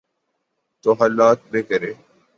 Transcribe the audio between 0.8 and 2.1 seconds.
تو حالات میں کریں۔